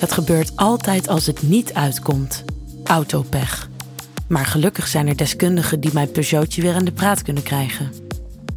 Het 0.00 0.12
gebeurt 0.12 0.56
altijd 0.56 1.08
als 1.08 1.26
het 1.26 1.42
niet 1.42 1.74
uitkomt. 1.74 2.44
Autopech. 2.84 3.68
Maar 4.28 4.46
gelukkig 4.46 4.86
zijn 4.86 5.08
er 5.08 5.16
deskundigen 5.16 5.80
die 5.80 5.92
mijn 5.92 6.10
Peugeotje 6.10 6.62
weer 6.62 6.74
aan 6.74 6.84
de 6.84 6.92
praat 6.92 7.22
kunnen 7.22 7.42
krijgen. 7.42 7.90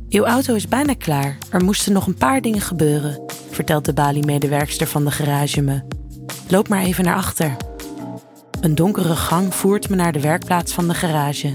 Uw 0.10 0.26
auto 0.26 0.56
is 0.56 0.68
bijna 0.68 0.94
klaar. 0.94 1.38
Er 1.50 1.64
moesten 1.64 1.94
nog 1.94 2.08
een 2.08 2.16
paar 2.16 2.42
dingen 2.42 2.62
gebeuren, 2.62 3.21
vertelt 3.50 3.86
de 3.86 3.94
Bali-medewerkster 3.94 4.88
van 4.88 5.06
de 5.06 5.12
garage 5.12 5.62
me. 5.62 5.82
Loop 6.48 6.68
maar 6.68 6.84
even 6.84 7.04
naar 7.04 7.16
achter. 7.16 7.55
Een 8.62 8.75
donkere 8.75 9.16
gang 9.16 9.55
voert 9.55 9.89
me 9.89 9.96
naar 9.96 10.12
de 10.12 10.21
werkplaats 10.21 10.73
van 10.73 10.88
de 10.88 10.94
garage. 10.94 11.52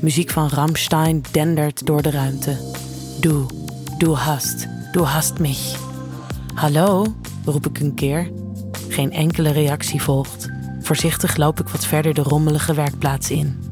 Muziek 0.00 0.30
van 0.30 0.48
Rammstein 0.48 1.22
dendert 1.30 1.86
door 1.86 2.02
de 2.02 2.10
ruimte. 2.10 2.56
Du, 3.20 3.46
du 3.98 4.10
hast, 4.10 4.66
du 4.92 5.00
hast 5.00 5.38
mich. 5.38 5.76
Hallo, 6.54 7.06
roep 7.44 7.66
ik 7.66 7.80
een 7.80 7.94
keer. 7.94 8.30
Geen 8.88 9.12
enkele 9.12 9.50
reactie 9.50 10.02
volgt. 10.02 10.48
Voorzichtig 10.80 11.36
loop 11.36 11.60
ik 11.60 11.68
wat 11.68 11.86
verder 11.86 12.14
de 12.14 12.22
rommelige 12.22 12.74
werkplaats 12.74 13.30
in. 13.30 13.68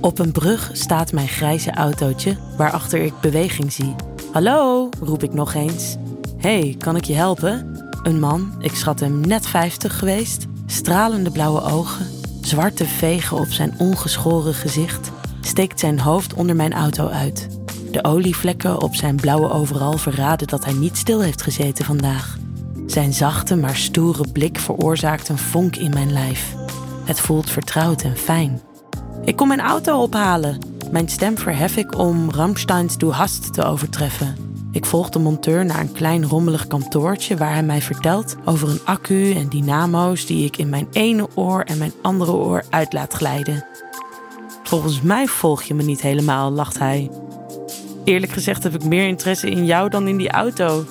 Op 0.00 0.18
een 0.18 0.32
brug 0.32 0.70
staat 0.72 1.12
mijn 1.12 1.28
grijze 1.28 1.70
autootje, 1.70 2.36
waarachter 2.56 3.02
ik 3.02 3.12
beweging 3.20 3.72
zie. 3.72 3.94
Hallo, 4.32 4.88
roep 5.00 5.22
ik 5.22 5.32
nog 5.32 5.54
eens. 5.54 5.96
hey, 6.38 6.76
kan 6.78 6.96
ik 6.96 7.04
je 7.04 7.14
helpen? 7.14 7.80
Een 8.02 8.20
man, 8.20 8.54
ik 8.58 8.74
schat 8.74 9.00
hem 9.00 9.20
net 9.20 9.46
50 9.46 9.98
geweest, 9.98 10.46
stralende 10.66 11.30
blauwe 11.30 11.62
ogen, 11.62 12.06
zwarte 12.40 12.84
vegen 12.84 13.36
op 13.36 13.48
zijn 13.48 13.74
ongeschoren 13.78 14.54
gezicht, 14.54 15.10
steekt 15.40 15.80
zijn 15.80 16.00
hoofd 16.00 16.34
onder 16.34 16.56
mijn 16.56 16.72
auto 16.72 17.08
uit. 17.08 17.48
De 17.90 18.04
olievlekken 18.04 18.82
op 18.82 18.94
zijn 18.94 19.16
blauwe 19.16 19.50
overal 19.50 19.98
verraden 19.98 20.46
dat 20.46 20.64
hij 20.64 20.74
niet 20.74 20.96
stil 20.96 21.20
heeft 21.20 21.42
gezeten 21.42 21.84
vandaag. 21.84 22.38
Zijn 22.92 23.12
zachte 23.12 23.56
maar 23.56 23.76
stoere 23.76 24.24
blik 24.32 24.58
veroorzaakt 24.58 25.28
een 25.28 25.38
vonk 25.38 25.76
in 25.76 25.90
mijn 25.90 26.12
lijf. 26.12 26.54
Het 27.04 27.20
voelt 27.20 27.50
vertrouwd 27.50 28.02
en 28.02 28.16
fijn. 28.16 28.60
Ik 29.24 29.36
kom 29.36 29.48
mijn 29.48 29.60
auto 29.60 30.02
ophalen. 30.02 30.58
Mijn 30.90 31.08
stem 31.08 31.38
verhef 31.38 31.76
ik 31.76 31.98
om 31.98 32.30
Ramsteins 32.30 32.98
Du 32.98 33.06
Hast 33.06 33.54
te 33.54 33.64
overtreffen. 33.64 34.36
Ik 34.72 34.86
volg 34.86 35.08
de 35.08 35.18
monteur 35.18 35.64
naar 35.64 35.80
een 35.80 35.92
klein 35.92 36.26
rommelig 36.26 36.66
kantoortje 36.66 37.36
waar 37.36 37.52
hij 37.52 37.62
mij 37.62 37.82
vertelt 37.82 38.36
over 38.44 38.68
een 38.68 38.84
accu 38.84 39.32
en 39.32 39.48
dynamo's 39.48 40.26
die 40.26 40.44
ik 40.44 40.56
in 40.56 40.68
mijn 40.68 40.88
ene 40.92 41.28
oor 41.34 41.60
en 41.60 41.78
mijn 41.78 41.92
andere 42.02 42.32
oor 42.32 42.64
uit 42.70 42.92
laat 42.92 43.12
glijden. 43.12 43.64
Volgens 44.62 45.00
mij 45.00 45.26
volg 45.26 45.62
je 45.62 45.74
me 45.74 45.82
niet 45.82 46.00
helemaal, 46.00 46.50
lacht 46.50 46.78
hij. 46.78 47.10
Eerlijk 48.04 48.32
gezegd 48.32 48.62
heb 48.62 48.74
ik 48.74 48.84
meer 48.84 49.06
interesse 49.06 49.50
in 49.50 49.64
jou 49.64 49.88
dan 49.88 50.08
in 50.08 50.16
die 50.16 50.30
auto. 50.30 50.84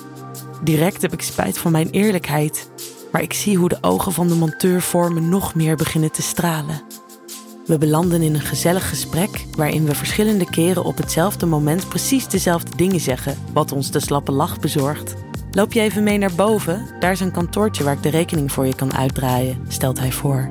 Direct 0.62 1.02
heb 1.02 1.12
ik 1.12 1.22
spijt 1.22 1.58
van 1.58 1.72
mijn 1.72 1.90
eerlijkheid, 1.90 2.70
maar 3.12 3.22
ik 3.22 3.32
zie 3.32 3.56
hoe 3.56 3.68
de 3.68 3.78
ogen 3.80 4.12
van 4.12 4.28
de 4.28 4.34
monteur 4.34 4.82
voor 4.82 5.12
me 5.12 5.20
nog 5.20 5.54
meer 5.54 5.76
beginnen 5.76 6.12
te 6.12 6.22
stralen. 6.22 6.82
We 7.66 7.78
belanden 7.78 8.22
in 8.22 8.34
een 8.34 8.40
gezellig 8.40 8.88
gesprek 8.88 9.46
waarin 9.56 9.84
we 9.84 9.94
verschillende 9.94 10.50
keren 10.50 10.84
op 10.84 10.96
hetzelfde 10.96 11.46
moment 11.46 11.88
precies 11.88 12.28
dezelfde 12.28 12.76
dingen 12.76 13.00
zeggen, 13.00 13.36
wat 13.52 13.72
ons 13.72 13.90
de 13.90 14.00
slappe 14.00 14.32
lach 14.32 14.60
bezorgt. 14.60 15.14
Loop 15.50 15.72
je 15.72 15.80
even 15.80 16.02
mee 16.02 16.18
naar 16.18 16.34
boven? 16.34 16.86
Daar 17.00 17.12
is 17.12 17.20
een 17.20 17.32
kantoortje 17.32 17.84
waar 17.84 17.94
ik 17.94 18.02
de 18.02 18.10
rekening 18.10 18.52
voor 18.52 18.66
je 18.66 18.74
kan 18.74 18.94
uitdraaien, 18.94 19.64
stelt 19.68 19.98
hij 19.98 20.12
voor. 20.12 20.50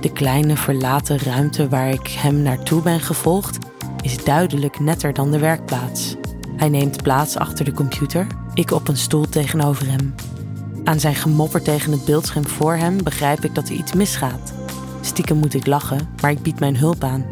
De 0.00 0.12
kleine 0.12 0.56
verlaten 0.56 1.18
ruimte 1.18 1.68
waar 1.68 1.88
ik 1.88 2.06
hem 2.08 2.42
naartoe 2.42 2.82
ben 2.82 3.00
gevolgd 3.00 3.58
is 4.02 4.24
duidelijk 4.24 4.80
netter 4.80 5.12
dan 5.12 5.30
de 5.30 5.38
werkplaats. 5.38 6.16
Hij 6.56 6.68
neemt 6.68 7.02
plaats 7.02 7.36
achter 7.36 7.64
de 7.64 7.72
computer, 7.72 8.26
ik 8.54 8.70
op 8.70 8.88
een 8.88 8.96
stoel 8.96 9.28
tegenover 9.28 9.86
hem. 9.90 10.14
Aan 10.84 11.00
zijn 11.00 11.14
gemopper 11.14 11.62
tegen 11.62 11.92
het 11.92 12.04
beeldscherm 12.04 12.46
voor 12.46 12.74
hem 12.74 13.02
begrijp 13.02 13.44
ik 13.44 13.54
dat 13.54 13.68
er 13.68 13.74
iets 13.74 13.92
misgaat. 13.92 14.52
Stiekem 15.00 15.36
moet 15.36 15.54
ik 15.54 15.66
lachen, 15.66 16.08
maar 16.20 16.30
ik 16.30 16.42
bied 16.42 16.60
mijn 16.60 16.76
hulp 16.76 17.04
aan. 17.04 17.24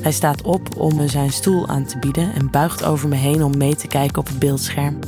Hij 0.00 0.12
staat 0.12 0.42
op 0.42 0.76
om 0.76 0.94
me 0.96 1.08
zijn 1.08 1.32
stoel 1.32 1.68
aan 1.68 1.84
te 1.84 1.98
bieden 1.98 2.34
en 2.34 2.50
buigt 2.50 2.84
over 2.84 3.08
me 3.08 3.16
heen 3.16 3.44
om 3.44 3.56
mee 3.56 3.76
te 3.76 3.86
kijken 3.86 4.18
op 4.18 4.26
het 4.26 4.38
beeldscherm. 4.38 4.98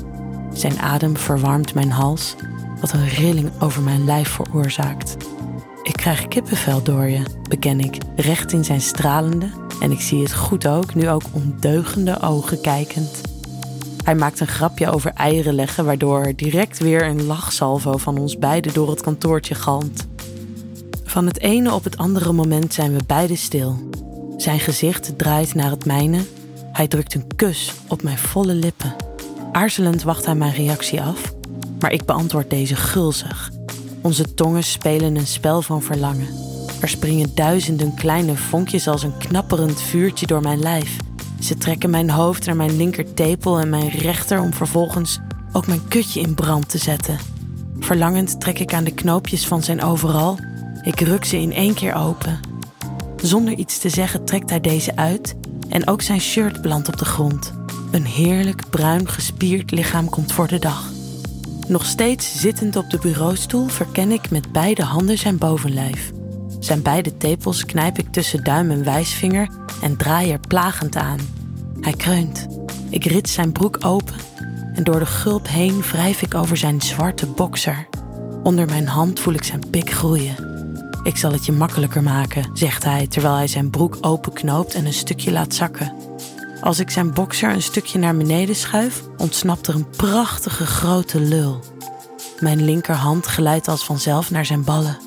Zijn 0.53 0.79
adem 0.81 1.17
verwarmt 1.17 1.75
mijn 1.75 1.91
hals, 1.91 2.35
wat 2.81 2.93
een 2.93 3.09
rilling 3.09 3.51
over 3.59 3.83
mijn 3.83 4.05
lijf 4.05 4.29
veroorzaakt. 4.29 5.17
Ik 5.83 5.93
krijg 5.93 6.29
kippenvel 6.29 6.83
door 6.83 7.09
je, 7.09 7.23
beken 7.49 7.81
ik, 7.81 7.99
recht 8.17 8.53
in 8.53 8.65
zijn 8.65 8.81
stralende, 8.81 9.49
en 9.81 9.91
ik 9.91 10.01
zie 10.01 10.23
het 10.23 10.35
goed 10.35 10.67
ook, 10.67 10.95
nu 10.95 11.09
ook 11.09 11.23
ondeugende 11.33 12.21
ogen 12.21 12.61
kijkend. 12.61 13.34
Hij 14.05 14.15
maakt 14.15 14.41
een 14.41 14.47
grapje 14.47 14.91
over 14.91 15.11
eieren 15.11 15.55
leggen, 15.55 15.85
waardoor 15.85 16.33
direct 16.37 16.79
weer 16.79 17.07
een 17.07 17.27
lachsalvo 17.27 17.97
van 17.97 18.19
ons 18.19 18.39
beiden 18.39 18.75
door 18.75 18.91
het 18.91 19.01
kantoortje 19.01 19.55
galmt. 19.55 20.07
Van 21.05 21.27
het 21.27 21.41
ene 21.41 21.75
op 21.75 21.85
het 21.85 21.97
andere 21.97 22.33
moment 22.33 22.75
zijn 22.75 22.97
we 22.97 23.05
beiden 23.07 23.37
stil. 23.37 23.89
Zijn 24.37 24.61
gezicht 24.61 25.19
draait 25.19 25.55
naar 25.55 25.71
het 25.71 25.85
mijne. 25.85 26.21
Hij 26.73 26.89
drukt 26.89 27.15
een 27.15 27.27
kus 27.37 27.73
op 27.89 28.03
mijn 28.03 28.19
volle 28.19 28.55
lippen. 28.55 28.95
Aarzelend 29.53 30.03
wacht 30.03 30.27
hij 30.27 30.35
mijn 30.35 30.55
reactie 30.55 31.03
af, 31.03 31.35
maar 31.79 31.93
ik 31.93 32.05
beantwoord 32.05 32.51
deze 32.51 32.77
gulzig. 32.77 33.51
Onze 34.03 34.35
tongen 34.35 34.65
spelen 34.65 35.17
een 35.17 35.27
spel 35.27 35.63
van 35.63 35.83
verlangen. 35.83 36.29
Er 36.81 36.89
springen 36.89 37.35
duizenden 37.35 37.95
kleine 37.95 38.37
vonkjes 38.37 38.89
als 38.89 39.03
een 39.03 39.19
knapperend 39.19 39.83
vuurtje 39.83 40.27
door 40.27 40.41
mijn 40.41 40.61
lijf. 40.61 40.97
Ze 41.45 41.57
trekken 41.57 41.91
mijn 41.91 42.11
hoofd 42.11 42.47
naar 42.47 42.57
mijn 42.57 42.77
linkertepel 42.77 43.59
en 43.59 43.69
mijn 43.69 43.89
rechter 43.89 44.41
om 44.41 44.53
vervolgens 44.53 45.19
ook 45.53 45.67
mijn 45.67 45.89
kutje 45.89 46.21
in 46.21 46.35
brand 46.35 46.69
te 46.69 46.79
zetten. 46.79 47.19
Verlangend 47.79 48.41
trek 48.41 48.59
ik 48.59 48.75
aan 48.75 48.85
de 48.85 48.95
knoopjes 48.95 49.47
van 49.47 49.63
zijn 49.63 49.83
overal 49.83 50.39
ik 50.83 51.01
ruk 51.01 51.25
ze 51.25 51.41
in 51.41 51.53
één 51.53 51.75
keer 51.75 51.95
open. 51.95 52.41
Zonder 53.17 53.55
iets 53.55 53.79
te 53.79 53.89
zeggen 53.89 54.25
trekt 54.25 54.51
hij 54.51 54.61
deze 54.61 54.97
uit 54.97 55.35
en 55.69 55.89
ook 55.89 56.03
zijn 56.03 56.21
shirt 56.21 56.63
belandt 56.63 56.89
op 56.89 56.97
de 56.97 57.05
grond. 57.05 57.53
Een 57.91 58.07
heerlijk 58.07 58.71
bruin 58.71 59.09
gespierd 59.09 59.71
lichaam 59.71 60.09
komt 60.09 60.33
voor 60.33 60.49
de 60.49 60.59
dag. 60.59 60.91
Nog 61.69 61.85
steeds 61.85 62.41
zittend 62.41 62.77
op 62.77 62.91
de 62.91 62.99
bureaustoel 62.99 63.67
verken 63.67 64.11
ik 64.11 64.31
met 64.31 64.53
beide 64.53 64.83
handen 64.83 65.19
zijn 65.19 65.39
bovenlijf. 65.39 66.13
Zijn 66.65 66.83
beide 66.83 67.17
tepels 67.17 67.65
knijp 67.65 67.99
ik 67.99 68.13
tussen 68.13 68.45
duim 68.45 68.71
en 68.71 68.85
wijsvinger 68.85 69.49
en 69.83 69.97
draai 69.97 70.33
er 70.33 70.41
plagend 70.49 70.97
aan. 70.97 71.19
Hij 71.81 71.93
kreunt. 71.93 72.47
Ik 72.91 73.05
rits 73.05 73.33
zijn 73.33 73.53
broek 73.53 73.79
open 73.81 74.15
en 74.75 74.85
door 74.85 74.99
de 74.99 75.07
gulp 75.07 75.49
heen 75.49 75.83
wrijf 75.83 76.23
ik 76.23 76.35
over 76.35 76.57
zijn 76.57 76.81
zwarte 76.81 77.27
bokser. 77.27 77.87
Onder 78.43 78.67
mijn 78.67 78.87
hand 78.87 79.21
voel 79.21 79.35
ik 79.35 79.45
zijn 79.45 79.71
pik 79.71 79.91
groeien. 79.91 80.37
Ik 81.03 81.17
zal 81.17 81.33
het 81.33 81.47
je 81.47 81.53
makkelijker 81.53 82.03
maken, 82.03 82.51
zegt 82.55 82.85
hij 82.85 83.07
terwijl 83.07 83.35
hij 83.35 83.49
zijn 83.49 83.71
broek 83.71 83.99
openknoopt 84.01 84.75
en 84.75 84.87
een 84.87 84.93
stukje 84.93 85.33
laat 85.33 85.55
zakken. 85.55 85.93
Als 86.61 86.79
ik 86.79 86.91
zijn 86.91 87.15
bokser 87.15 87.51
een 87.51 87.63
stukje 87.63 87.99
naar 87.99 88.17
beneden 88.17 88.57
schuif, 88.57 89.03
ontsnapt 89.17 89.67
er 89.67 89.75
een 89.75 89.91
prachtige 89.97 90.67
grote 90.67 91.21
lul. 91.21 91.61
Mijn 92.41 92.65
linkerhand 92.65 93.27
glijdt 93.27 93.69
als 93.69 93.85
vanzelf 93.85 94.31
naar 94.31 94.47
zijn 94.47 94.65
ballen. 94.65 94.99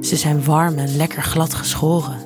Ze 0.00 0.16
zijn 0.16 0.44
warm 0.44 0.78
en 0.78 0.96
lekker 0.96 1.22
glad 1.22 1.54
geschoren. 1.54 2.18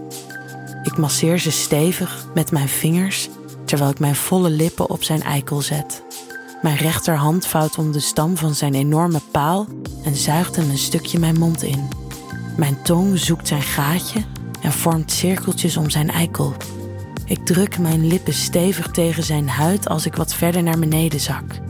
Ik 0.82 0.96
masseer 0.96 1.38
ze 1.38 1.50
stevig 1.50 2.26
met 2.34 2.50
mijn 2.50 2.68
vingers 2.68 3.28
terwijl 3.64 3.90
ik 3.90 3.98
mijn 3.98 4.16
volle 4.16 4.50
lippen 4.50 4.90
op 4.90 5.02
zijn 5.02 5.22
eikel 5.22 5.60
zet. 5.60 6.02
Mijn 6.62 6.76
rechterhand 6.76 7.46
vouwt 7.46 7.78
om 7.78 7.92
de 7.92 8.00
stam 8.00 8.36
van 8.36 8.54
zijn 8.54 8.74
enorme 8.74 9.20
paal 9.30 9.66
en 10.04 10.16
zuigt 10.16 10.56
hem 10.56 10.70
een 10.70 10.78
stukje 10.78 11.18
mijn 11.18 11.38
mond 11.38 11.62
in. 11.62 11.88
Mijn 12.56 12.82
tong 12.82 13.18
zoekt 13.18 13.48
zijn 13.48 13.62
gaatje 13.62 14.24
en 14.60 14.72
vormt 14.72 15.12
cirkeltjes 15.12 15.76
om 15.76 15.90
zijn 15.90 16.10
eikel. 16.10 16.54
Ik 17.24 17.46
druk 17.46 17.78
mijn 17.78 18.06
lippen 18.06 18.34
stevig 18.34 18.90
tegen 18.90 19.22
zijn 19.22 19.48
huid 19.48 19.88
als 19.88 20.06
ik 20.06 20.16
wat 20.16 20.34
verder 20.34 20.62
naar 20.62 20.78
beneden 20.78 21.20
zak. 21.20 21.60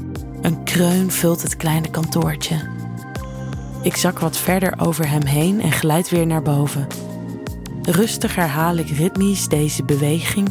Een 0.42 0.64
kreun 0.64 1.10
vult 1.10 1.42
het 1.42 1.56
kleine 1.56 1.90
kantoortje. 1.90 2.75
Ik 3.86 3.96
zak 3.96 4.18
wat 4.18 4.36
verder 4.36 4.74
over 4.76 5.08
hem 5.08 5.24
heen 5.24 5.60
en 5.60 5.72
glijd 5.72 6.10
weer 6.10 6.26
naar 6.26 6.42
boven. 6.42 6.86
Rustig 7.82 8.34
herhaal 8.34 8.76
ik 8.76 8.88
ritmisch 8.88 9.48
deze 9.48 9.84
beweging 9.84 10.48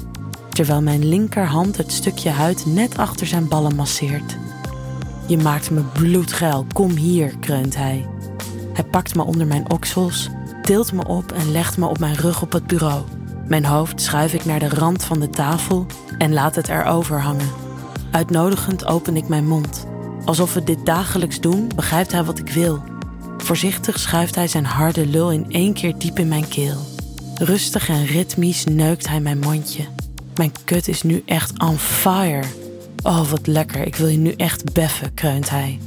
terwijl 0.50 0.82
mijn 0.82 1.06
linkerhand 1.08 1.78
het 1.78 1.92
stukje 1.92 2.30
huid 2.30 2.66
net 2.66 2.98
achter 2.98 3.28
zijn 3.28 3.48
ballen 3.48 3.76
masseert. 3.76 4.38
Je 5.28 5.38
maakt 5.38 5.72
me 5.72 5.82
bloedgeil, 5.82 6.66
kom 6.74 6.92
hier, 6.92 7.38
kreunt 7.40 7.76
hij. 7.76 8.08
Hij 8.74 8.84
pakt 8.84 9.16
me 9.16 9.24
onder 9.24 9.48
mijn 9.48 9.72
oksels, 9.72 10.30
tilt 10.62 10.92
me 10.92 11.08
op 11.08 11.32
en 11.32 11.52
legt 11.52 11.78
me 11.78 11.86
op 11.86 12.00
mijn 12.00 12.16
rug 12.16 12.42
op 12.42 12.52
het 12.52 12.68
bureau. 12.68 13.04
Mijn 13.48 13.66
hoofd 13.66 14.02
schuif 14.02 14.34
ik 14.34 14.46
naar 14.46 14.60
de 14.60 14.70
rand 14.70 15.04
van 15.04 15.20
de 15.20 15.30
tafel 15.30 15.86
en 16.18 16.34
laat 16.34 16.56
het 16.56 16.70
erover 16.70 17.22
hangen. 17.22 17.50
Uitnodigend 18.12 18.86
open 18.86 19.16
ik 19.16 19.28
mijn 19.28 19.48
mond. 19.48 19.88
Alsof 20.26 20.54
we 20.54 20.64
dit 20.64 20.86
dagelijks 20.86 21.40
doen, 21.40 21.68
begrijpt 21.76 22.12
hij 22.12 22.24
wat 22.24 22.40
ik 22.40 22.50
wil. 22.50 22.94
Voorzichtig 23.46 24.00
schuift 24.00 24.36
hij 24.36 24.48
zijn 24.48 24.66
harde 24.66 25.08
lul 25.08 25.32
in 25.32 25.46
één 25.50 25.74
keer 25.74 25.98
diep 25.98 26.20
in 26.20 26.28
mijn 26.28 26.48
keel. 26.48 26.78
Rustig 27.36 27.90
en 27.90 28.06
ritmisch 28.06 28.64
neukt 28.64 29.08
hij 29.08 29.20
mijn 29.20 29.40
mondje. 29.40 29.84
Mijn 30.36 30.52
kut 30.64 30.88
is 30.88 31.02
nu 31.02 31.24
echt 31.26 31.60
on 31.60 31.78
fire. 31.78 32.44
Oh, 33.04 33.30
wat 33.30 33.48
lekker, 33.48 33.86
ik 33.86 33.96
wil 33.96 34.08
je 34.08 34.18
nu 34.18 34.32
echt 34.32 34.74
beffen, 34.74 35.14
kreunt 35.14 35.50
hij. 35.50 35.80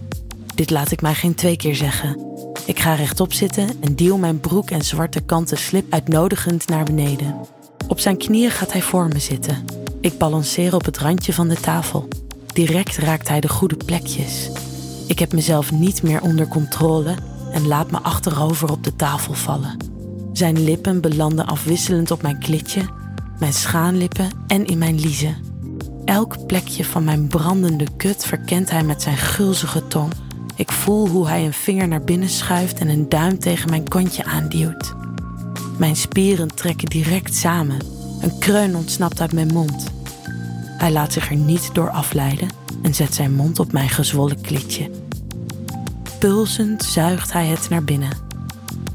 Dit 0.55 0.70
laat 0.70 0.90
ik 0.90 1.00
mij 1.00 1.14
geen 1.14 1.34
twee 1.34 1.56
keer 1.56 1.75
zeggen. 1.75 2.20
Ik 2.66 2.78
ga 2.78 2.94
rechtop 2.94 3.32
zitten 3.32 3.69
en 3.81 3.94
duw 3.94 4.16
mijn 4.16 4.40
broek 4.40 4.70
en 4.70 4.82
zwarte 4.82 5.20
kanten 5.20 5.58
slip 5.58 5.93
uitnodigend 5.93 6.69
naar 6.69 6.84
beneden. 6.84 7.37
Op 7.88 8.00
zijn 8.00 8.16
knieën 8.16 8.50
gaat 8.50 8.72
hij 8.72 8.82
voor 8.82 9.08
me 9.08 9.19
zitten. 9.19 9.64
Ik 10.00 10.19
balanceer 10.19 10.75
op 10.75 10.84
het 10.84 10.99
randje 10.99 11.32
van 11.32 11.49
de 11.49 11.61
tafel. 11.61 12.08
Direct 12.52 12.96
raakt 12.96 13.28
hij 13.28 13.40
de 13.40 13.49
goede 13.49 13.76
plekjes. 13.76 14.50
Ik 15.06 15.19
heb 15.19 15.32
mezelf 15.32 15.72
niet 15.72 16.02
meer 16.02 16.22
onder 16.22 16.49
controle 16.49 17.14
en 17.53 17.67
laat 17.67 17.91
me 17.91 17.99
achterover 17.99 18.71
op 18.71 18.85
de 18.85 18.97
tafel 18.97 19.35
vallen. 19.35 19.77
Zijn 20.33 20.65
lippen 20.65 21.00
belanden 21.00 21.47
afwisselend 21.47 22.11
op 22.11 22.23
mijn 22.23 22.39
klitje, 22.39 22.83
mijn 23.39 23.53
schaanlippen 23.53 24.31
en 24.47 24.67
in 24.67 24.79
mijn 24.79 25.00
liezen. 25.00 25.37
Elk 26.05 26.47
plekje 26.47 26.85
van 26.85 27.05
mijn 27.05 27.27
brandende 27.27 27.87
kut 27.97 28.25
verkent 28.25 28.71
hij 28.71 28.83
met 28.83 29.03
zijn 29.03 29.17
gulzige 29.17 29.87
tong. 29.87 30.12
Ik 30.56 30.73
voel 30.73 31.09
hoe 31.09 31.29
hij 31.29 31.45
een 31.45 31.53
vinger 31.53 31.89
naar 31.89 32.05
binnen 32.05 32.29
schuift 32.29 32.79
en 32.79 32.89
een 32.89 33.09
duim 33.09 33.39
tegen 33.39 33.71
mijn 33.71 33.89
kontje 33.89 34.25
aanduwt. 34.25 34.95
Mijn 35.79 35.97
spieren 35.97 36.55
trekken 36.55 36.89
direct 36.89 37.35
samen. 37.35 37.79
Een 38.21 38.39
kreun 38.39 38.77
ontsnapt 38.77 39.21
uit 39.21 39.33
mijn 39.33 39.53
mond. 39.53 39.85
Hij 40.79 40.93
laat 40.93 41.12
zich 41.12 41.31
er 41.31 41.37
niet 41.37 41.71
door 41.73 41.91
afleiden 41.91 42.49
en 42.83 42.95
zet 42.95 43.15
zijn 43.15 43.35
mond 43.35 43.59
op 43.59 43.73
mijn 43.73 43.89
gezwollen 43.89 44.41
klitje. 44.41 44.91
Pulsend 46.19 46.82
zuigt 46.82 47.32
hij 47.32 47.47
het 47.47 47.69
naar 47.69 47.85
binnen. 47.85 48.11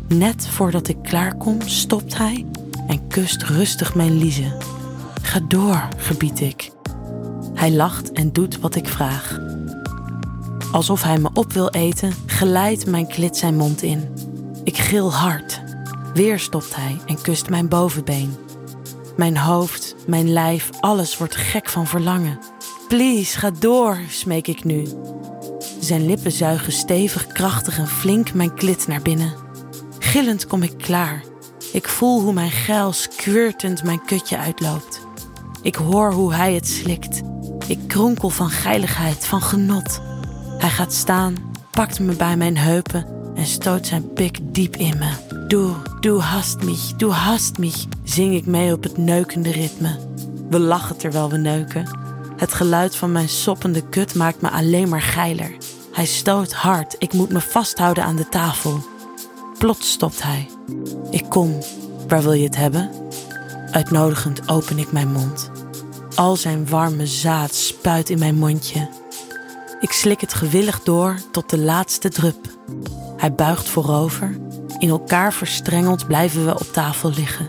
Net 0.07 0.47
voordat 0.47 0.87
ik 0.87 0.97
klaarkom, 1.03 1.61
stopt 1.61 2.17
hij 2.17 2.45
en 2.87 3.07
kust 3.07 3.43
rustig 3.43 3.95
mijn 3.95 4.17
liezen. 4.17 4.57
Ga 5.21 5.39
door, 5.39 5.87
gebied 5.97 6.41
ik. 6.41 6.71
Hij 7.53 7.71
lacht 7.71 8.11
en 8.11 8.31
doet 8.31 8.59
wat 8.59 8.75
ik 8.75 8.87
vraag. 8.87 9.39
Alsof 10.71 11.03
hij 11.03 11.17
me 11.17 11.29
op 11.33 11.53
wil 11.53 11.69
eten, 11.69 12.13
glijdt 12.25 12.85
mijn 12.85 13.07
klit 13.07 13.37
zijn 13.37 13.55
mond 13.55 13.81
in. 13.81 14.13
Ik 14.63 14.77
gil 14.77 15.13
hard. 15.13 15.61
Weer 16.13 16.39
stopt 16.39 16.75
hij 16.75 16.97
en 17.05 17.21
kust 17.21 17.49
mijn 17.49 17.67
bovenbeen. 17.67 18.35
Mijn 19.17 19.37
hoofd, 19.37 19.95
mijn 20.07 20.33
lijf, 20.33 20.69
alles 20.79 21.17
wordt 21.17 21.35
gek 21.35 21.69
van 21.69 21.87
verlangen. 21.87 22.39
Please, 22.87 23.39
ga 23.39 23.51
door, 23.59 23.99
smeek 24.09 24.47
ik 24.47 24.63
nu. 24.63 24.87
Zijn 25.83 26.05
lippen 26.05 26.31
zuigen 26.31 26.71
stevig, 26.71 27.27
krachtig 27.27 27.77
en 27.77 27.87
flink 27.87 28.33
mijn 28.33 28.53
klit 28.53 28.87
naar 28.87 29.01
binnen. 29.01 29.33
Gillend 29.99 30.47
kom 30.47 30.63
ik 30.63 30.77
klaar. 30.77 31.23
Ik 31.73 31.87
voel 31.87 32.21
hoe 32.21 32.33
mijn 32.33 32.51
geil 32.51 32.91
squirtend 32.91 33.83
mijn 33.83 34.05
kutje 34.05 34.37
uitloopt. 34.37 35.01
Ik 35.61 35.75
hoor 35.75 36.13
hoe 36.13 36.33
hij 36.33 36.53
het 36.53 36.67
slikt. 36.67 37.21
Ik 37.67 37.79
kronkel 37.87 38.29
van 38.29 38.49
geiligheid, 38.49 39.25
van 39.25 39.41
genot. 39.41 40.01
Hij 40.57 40.69
gaat 40.69 40.93
staan, 40.93 41.35
pakt 41.71 41.99
me 41.99 42.13
bij 42.13 42.37
mijn 42.37 42.57
heupen 42.57 43.05
en 43.35 43.45
stoot 43.45 43.87
zijn 43.87 44.13
pik 44.13 44.37
diep 44.41 44.75
in 44.75 44.97
me. 44.97 45.11
Du, 45.47 45.71
du 45.99 46.19
hast 46.19 46.63
mich, 46.63 46.93
du 46.97 47.09
hast 47.09 47.57
mich, 47.57 47.85
zing 48.03 48.35
ik 48.35 48.45
mee 48.45 48.73
op 48.73 48.83
het 48.83 48.97
neukende 48.97 49.51
ritme. 49.51 49.99
We 50.49 50.59
lachen 50.59 50.97
terwijl 50.97 51.29
we 51.29 51.37
neuken. 51.37 52.01
Het 52.37 52.53
geluid 52.53 52.95
van 52.95 53.11
mijn 53.11 53.29
soppende 53.29 53.89
kut 53.89 54.15
maakt 54.15 54.41
me 54.41 54.49
alleen 54.49 54.89
maar 54.89 55.01
geiler. 55.01 55.62
Hij 55.93 56.05
stoot 56.05 56.53
hard, 56.53 56.95
ik 56.97 57.13
moet 57.13 57.29
me 57.29 57.41
vasthouden 57.41 58.03
aan 58.03 58.15
de 58.15 58.29
tafel. 58.29 58.79
Plots 59.57 59.91
stopt 59.91 60.23
hij. 60.23 60.49
Ik 61.09 61.25
kom. 61.29 61.59
Waar 62.07 62.21
wil 62.21 62.33
je 62.33 62.43
het 62.43 62.55
hebben? 62.55 62.91
Uitnodigend 63.71 64.49
open 64.49 64.77
ik 64.79 64.91
mijn 64.91 65.11
mond. 65.11 65.51
Al 66.15 66.35
zijn 66.35 66.69
warme 66.69 67.07
zaad 67.07 67.55
spuit 67.55 68.09
in 68.09 68.19
mijn 68.19 68.35
mondje. 68.35 68.89
Ik 69.79 69.91
slik 69.91 70.21
het 70.21 70.33
gewillig 70.33 70.83
door 70.83 71.19
tot 71.31 71.49
de 71.49 71.57
laatste 71.57 72.09
drup. 72.09 72.47
Hij 73.17 73.33
buigt 73.33 73.69
voorover. 73.69 74.37
In 74.77 74.89
elkaar 74.89 75.33
verstrengeld 75.33 76.07
blijven 76.07 76.45
we 76.45 76.53
op 76.53 76.73
tafel 76.73 77.09
liggen. 77.09 77.47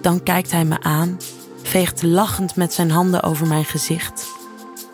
Dan 0.00 0.22
kijkt 0.22 0.50
hij 0.50 0.64
me 0.64 0.82
aan, 0.82 1.16
veegt 1.62 2.02
lachend 2.02 2.56
met 2.56 2.72
zijn 2.72 2.90
handen 2.90 3.22
over 3.22 3.46
mijn 3.46 3.64
gezicht. 3.64 4.25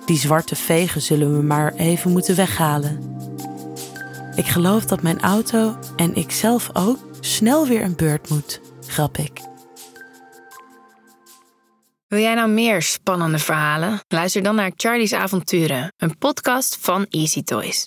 Die 0.06 0.19
zwarte 0.19 0.56
vegen 0.56 1.02
zullen 1.02 1.37
we 1.37 1.43
maar 1.43 1.75
even 1.75 2.10
moeten 2.10 2.37
weghalen. 2.37 3.16
Ik 4.37 4.46
geloof 4.46 4.84
dat 4.84 5.02
mijn 5.02 5.20
auto 5.20 5.76
en 5.96 6.14
ik 6.14 6.31
zelf 6.31 6.70
ook 6.72 6.99
snel 7.20 7.66
weer 7.66 7.82
een 7.82 7.96
beurt 7.96 8.28
moet, 8.28 8.60
grap 8.87 9.19
ik. 9.19 9.40
Wil 12.08 12.20
jij 12.20 12.34
nou 12.34 12.50
meer 12.50 12.82
spannende 12.82 13.38
verhalen? 13.38 14.00
Luister 14.08 14.43
dan 14.43 14.54
naar 14.54 14.72
Charlie's 14.76 15.12
Avonturen, 15.12 15.93
een 15.96 16.19
podcast 16.19 16.78
van 16.81 17.06
Easy 17.10 17.43
Toys. 17.43 17.81